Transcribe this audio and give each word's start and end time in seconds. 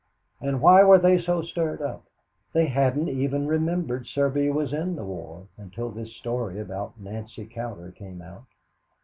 And 0.41 0.61
why 0.61 0.81
were 0.83 0.97
they 0.97 1.21
so 1.21 1.43
stirred 1.43 1.79
up? 1.79 2.03
They 2.53 2.65
hadn't 2.65 3.07
even 3.09 3.45
remembered 3.45 4.07
Serbia 4.07 4.51
was 4.51 4.73
in 4.73 4.95
the 4.95 5.03
war 5.05 5.45
until 5.59 5.91
this 5.91 6.15
story 6.15 6.59
about 6.59 6.99
Nancy 6.99 7.45
Cowder 7.45 7.91
came 7.91 8.19
out. 8.19 8.47